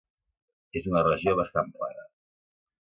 És 0.81 0.89
una 0.93 1.05
regió 1.09 1.37
bastant 1.43 1.73
plana. 1.77 2.11